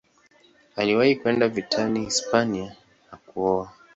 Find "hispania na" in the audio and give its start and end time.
2.05-3.17